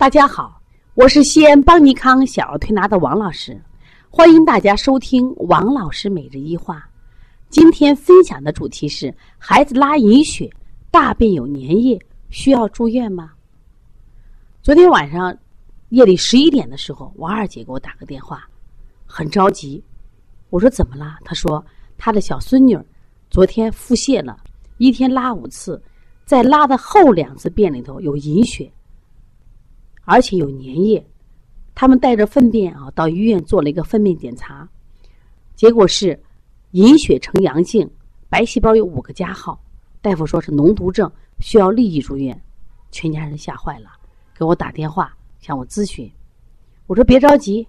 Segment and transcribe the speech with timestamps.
[0.00, 0.58] 大家好，
[0.94, 3.62] 我是西安邦尼康小儿推拿的王老师，
[4.08, 6.88] 欢迎大家收听王老师每日一话。
[7.50, 10.50] 今天分享的主题是：孩子拉隐血，
[10.90, 12.00] 大便有粘液，
[12.30, 13.32] 需要住院吗？
[14.62, 15.36] 昨天晚上
[15.90, 18.48] 夜里十一点的时候，王二姐给我打个电话，
[19.04, 19.84] 很着急。
[20.48, 21.18] 我说怎么了？
[21.26, 21.62] 她说
[21.98, 22.74] 她的小孙女
[23.28, 24.38] 昨天腹泻了，
[24.78, 25.78] 一天拉五次，
[26.24, 28.72] 在拉的后两次便里头有隐血。
[30.10, 31.06] 而且有粘液，
[31.72, 34.68] 他们带着粪便啊到医院做了一个粪便检查，
[35.54, 36.20] 结果是
[36.72, 37.88] 隐血呈阳性，
[38.28, 39.62] 白细胞有五个加号，
[40.02, 42.36] 大夫说是脓毒症，需要立即住院。
[42.90, 43.88] 全家人吓坏了，
[44.36, 46.10] 给我打电话向我咨询。
[46.88, 47.64] 我说别着急，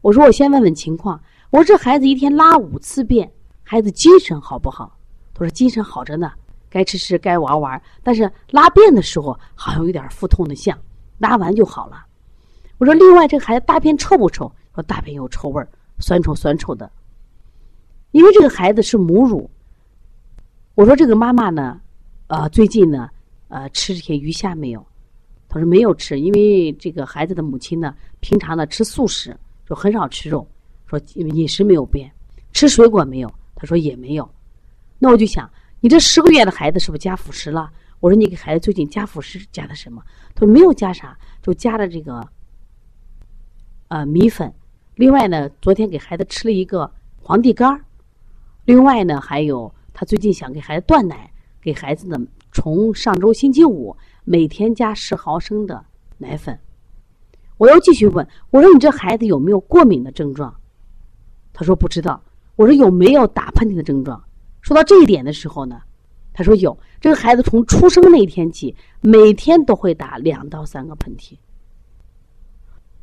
[0.00, 1.22] 我说我先问问情况。
[1.50, 3.30] 我说这孩子一天拉五次便，
[3.62, 4.96] 孩子精神好不好？
[5.34, 6.32] 他说精神好着呢，
[6.70, 10.74] 该吃吃，该玩玩，但是拉便的时候好像有点腹痛的像。
[11.18, 12.04] 拉完就好了。
[12.78, 14.50] 我说，另外这个孩子大便臭不臭？
[14.74, 16.90] 说大便有臭味儿，酸臭酸臭的。
[18.10, 19.50] 因为这个孩子是母乳。
[20.74, 21.80] 我说这个妈妈呢，
[22.26, 23.08] 呃，最近呢，
[23.48, 24.86] 呃，吃这些鱼虾没有？
[25.48, 29.34] 他说没有吃，因为这个孩子的母亲呢，平常呢吃素食，
[29.66, 30.46] 就很少吃肉。
[30.86, 32.12] 说饮食没有变，
[32.52, 33.32] 吃水果没有？
[33.54, 34.28] 他说也没有。
[34.98, 37.70] 那我就想，你这十个月的孩子是不是加辅食了？
[38.00, 40.02] 我说你给孩子最近加辅食加的什么？
[40.34, 42.28] 他说没有加啥，就加了这个，
[43.88, 44.52] 呃米粉。
[44.96, 47.84] 另外呢，昨天给孩子吃了一个皇帝干儿。
[48.64, 52.18] 另外呢，还有他最近想给孩子断奶，给孩子呢
[52.52, 55.84] 从上周星期五每天加十毫升的
[56.18, 56.58] 奶粉。
[57.56, 60.54] 我又继续问我说你这孩子有没有过敏的症状？
[61.52, 62.22] 他说不知道。
[62.56, 64.22] 我说有没有打喷嚏的症状？
[64.62, 65.80] 说到这一点的时候呢？
[66.36, 71.32] 他说有这个孩子从出生那天起，每天都会打两到三个喷嚏。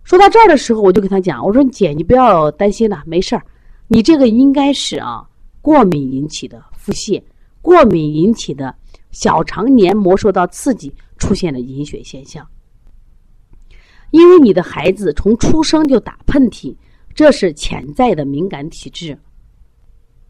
[0.04, 3.42] 说到这儿的时候，我就跟他讲：“我说姐，你不要担心了，没事儿。
[3.88, 5.28] 你这个应该是啊
[5.64, 7.20] 过敏引起的腹泻，
[7.60, 8.76] 过敏引起的
[9.10, 12.48] 小肠黏膜受到刺激出现的隐血现象。
[14.12, 16.76] 因为你的孩子从出生就打喷嚏，
[17.16, 19.18] 这是潜在的敏感体质。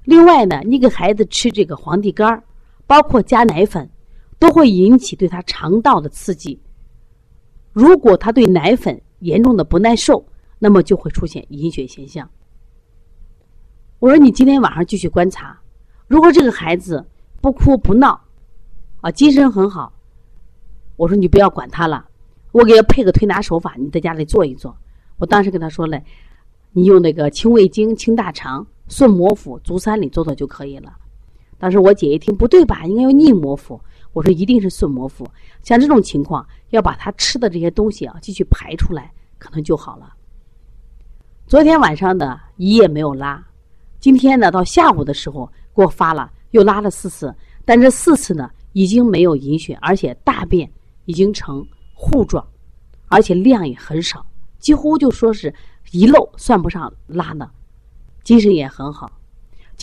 [0.06, 2.41] 另外呢，你给孩子吃这个黄地干儿。”
[2.86, 3.90] 包括加奶粉，
[4.40, 6.60] 都会引起对他肠道的刺激。
[7.72, 10.24] 如果他对奶粉严重的不耐受，
[10.60, 12.30] 那么就会出现隐血现象。
[14.00, 15.60] 我说你今天晚上继续观察，
[16.08, 17.04] 如果这个孩子
[17.42, 18.20] 不哭不闹，
[19.02, 19.92] 啊，精神很好，
[20.98, 22.06] 我说你不要管他了，
[22.52, 24.76] 我给他配个推拿手法，你在家里做一做。
[25.18, 26.04] 我当时跟他说嘞，
[26.74, 30.94] 你用那个清胃经、清大肠、顺摩腹、足三里做做就可以了。
[31.63, 33.79] 当时我姐一听不对吧，应该用逆摩腹。
[34.12, 35.25] 我说一定是顺摩腹。
[35.62, 40.13] 像这种情况，要把他吃的这些东西啊继续排出来，可能就好了。
[41.47, 43.41] 昨天晚上呢一夜没有拉，
[44.02, 50.69] 今天呢到下午的时候给我发了，又拉了四次，但这四次呢已经没有隐血，而且大便
[51.06, 51.66] 已经成
[51.96, 52.46] 糊状，
[53.07, 54.25] 而且量也很少，
[54.59, 55.56] 几乎就说是
[55.91, 57.50] 一漏算不上拉呢，
[58.22, 59.09] 精神也很好。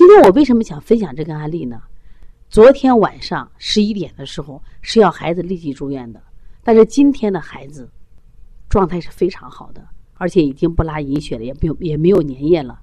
[0.01, 1.83] 今天我为什么想分享这个案例呢？
[2.49, 6.23] 昨天晚上十一点的时候是要孩子立即住院的，
[6.65, 7.87] 但是今天的孩子
[8.71, 12.81] 状态是非常好的，而且已经不拉隐血了，也没有也没有粘液了。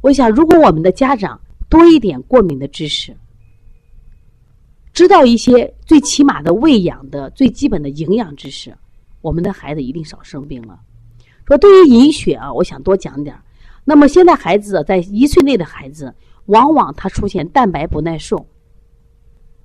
[0.00, 3.16] 我想，如果我们的家长多一点过敏的知识，
[4.92, 8.76] 知道一些最起码的喂养的最基本的营养知识，
[9.20, 10.80] 我们的孩子一定少生病了。
[11.46, 13.44] 说对于隐血啊，我想多讲点儿。
[13.88, 18.46] 那么现在孩子在一岁内的孩子，往往他出现蛋白不耐受，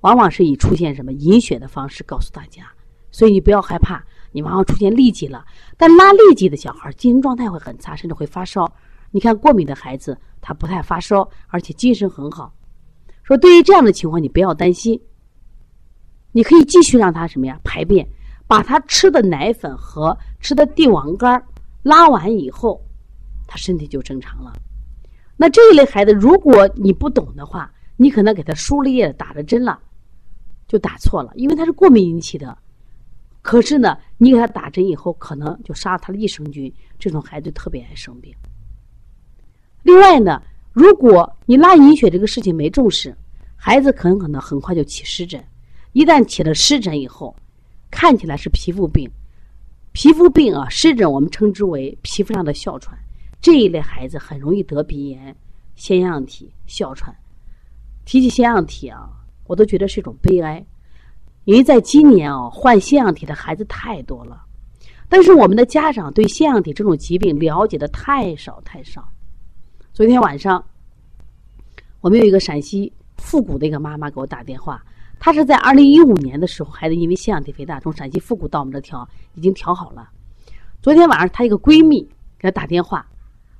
[0.00, 2.62] 往往是以出现什么隐血的方式告诉大家。
[3.10, 4.02] 所以你不要害怕，
[4.32, 5.44] 你往往出现痢疾了。
[5.76, 8.66] 但拉痢疾的小孩精神状态会很差，甚至会发烧。
[9.10, 12.50] 你看过敏的孩子，他不太发烧，而且精神很好。
[13.24, 14.98] 说对于这样的情况，你不要担心，
[16.32, 18.08] 你可以继续让他什么呀排便，
[18.46, 21.44] 把他吃的奶粉和吃的地黄干
[21.82, 22.82] 拉完以后。
[23.46, 24.52] 他身体就正常了。
[25.36, 29.78] 那这一类孩子，如果你不懂的话，你可能给他输了液、打了针了，
[30.68, 32.56] 就打错了，因为他是过敏引起的。
[33.42, 38.34] 可是呢，你给他打针以后，可能就杀了他的益生菌，这种孩子特别爱生病。
[39.82, 40.40] 另外呢，
[40.72, 43.14] 如果你拉隐血这个事情没重视，
[43.54, 45.44] 孩子很可能很快就起湿疹。
[45.92, 47.36] 一旦起了湿疹以后，
[47.90, 49.10] 看起来是皮肤病，
[49.92, 52.98] 皮肤病啊，湿疹我们称之为皮肤上的哮喘。
[53.44, 55.36] 这一类孩子很容易得鼻炎、
[55.74, 57.14] 腺样体、哮喘。
[58.06, 59.06] 提起腺样体啊，
[59.46, 60.64] 我都觉得是一种悲哀。
[61.44, 64.42] 因为在今年哦，患腺样体的孩子太多了，
[65.10, 69.06] 但是我们的家长对腺样体这种疾病了解的太少太少。
[69.92, 70.64] 昨天晚上，
[72.00, 74.82] 我们有一个陕西复古的一个妈妈给我打电话，
[75.18, 80.08] 她是在二零一五年的时候，孩子因为腺样体肥大从陕西复古到我们这调，已经调好了。
[80.80, 82.02] 昨天晚上，她一个闺蜜
[82.38, 83.06] 给她打电话，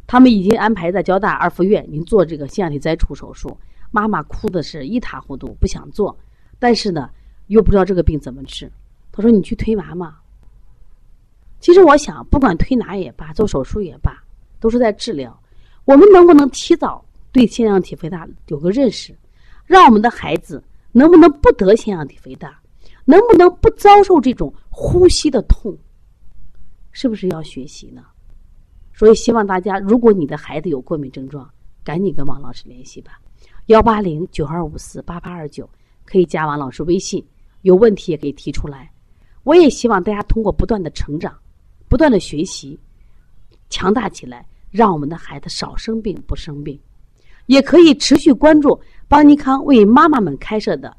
[0.07, 3.57] 他们已经安排在交大二附院，您做这个腺样体摘除手术。
[3.91, 6.17] 妈妈哭的是一塌糊涂，不想做，
[6.59, 7.11] 但是呢。
[7.49, 8.73] 又不知道这个病怎么治，
[9.13, 10.17] 他说：“你去推拿嘛。”
[11.61, 14.25] 其实我想，不管推拿也罢，做手术也罢，
[14.61, 15.39] 都是在治疗。
[15.85, 19.15] 我们能不能提早对腺样体肥大有个认识，
[19.67, 22.59] 让我们的孩子能不能不得腺样体肥大，
[23.05, 25.77] 能不能不遭受这种呼吸的痛？
[26.93, 28.03] 是不是要学习呢？
[28.95, 31.51] 所以希望大家，如果你的孩子有过敏症状，
[31.83, 33.19] 赶紧跟王老师联系吧，
[33.67, 35.69] 幺八零九二五四八八二九，
[36.05, 37.25] 可以加王老师微信。
[37.63, 38.93] 有问题也可以提出来，
[39.43, 41.35] 我也希望大家通过不断的成长、
[41.89, 42.79] 不断的学习，
[43.71, 46.79] 强大起来，让我们的孩子少生病、不生病。
[47.47, 50.97] 也可以持续关注邦尼康为妈妈们开设的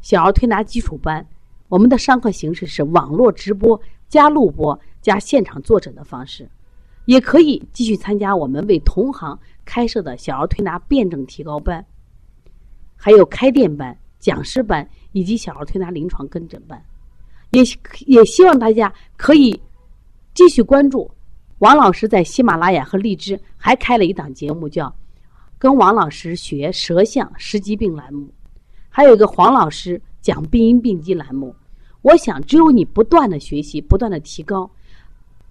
[0.00, 1.26] 小儿推拿基础班。
[1.68, 6.48] 我们的上课形式是网络直播加录播加现场坐诊的方式，
[7.08, 11.82] 也可以继续参加我们为同行开设的小儿推拿辩证提高班，
[12.96, 14.86] 还有开店班、讲师班。
[15.12, 16.80] 以及小儿推拿临床跟诊班，
[17.50, 17.62] 也
[18.06, 19.58] 也希望大家可以
[20.34, 21.10] 继续关注
[21.60, 24.94] 王老师在喜马拉雅和荔枝还开了一档节目，叫
[25.58, 28.28] “跟王老师学舌象十疾病”栏目，
[28.90, 31.56] 还有一个黄老师讲病因病机栏目。
[32.02, 34.70] 我想，只有你不断的学习，不断的提高，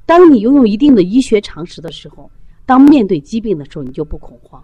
[0.08, 2.32] 当你拥有一定的医学常识的时候，
[2.66, 4.64] 当面对疾病的时候，你就不恐慌，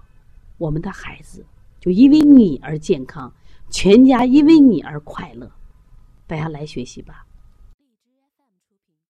[0.57, 1.45] 我们的孩子
[1.81, 3.31] 就因为你而健康。
[3.69, 5.51] 全家因为你而快乐，
[6.27, 7.25] 大家来学习吧。